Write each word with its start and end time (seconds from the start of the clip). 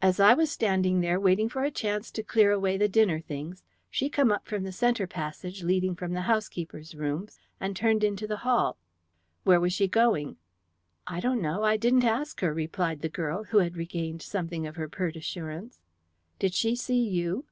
"As 0.00 0.20
I 0.20 0.34
was 0.34 0.52
standing 0.52 1.00
there 1.00 1.18
waiting 1.18 1.48
for 1.48 1.64
a 1.64 1.70
chance 1.72 2.12
to 2.12 2.22
clear 2.22 2.52
away 2.52 2.76
the 2.78 2.86
dinner 2.86 3.18
things, 3.18 3.64
she 3.90 4.08
come 4.08 4.30
up 4.30 4.46
from 4.46 4.62
the 4.62 4.70
centre 4.70 5.08
passage 5.08 5.64
leading 5.64 5.96
from 5.96 6.12
the 6.12 6.20
housekeeper's 6.30 6.94
rooms, 6.94 7.40
and 7.58 7.74
turned 7.74 8.04
into 8.04 8.28
the 8.28 8.36
hall." 8.46 8.76
"Where 9.42 9.58
was 9.58 9.72
she 9.72 9.88
going?" 9.88 10.36
"I 11.08 11.18
don't 11.18 11.42
know. 11.42 11.64
I 11.64 11.76
didn't 11.76 12.04
ask 12.04 12.38
her," 12.40 12.54
replied 12.54 13.02
the 13.02 13.08
girl, 13.08 13.42
who 13.42 13.58
had 13.58 13.76
regained 13.76 14.22
something 14.22 14.64
of 14.64 14.76
her 14.76 14.88
pert 14.88 15.16
assurance. 15.16 15.80
"Did 16.38 16.54
she 16.54 16.76
see 16.76 17.08
you?" 17.08 17.44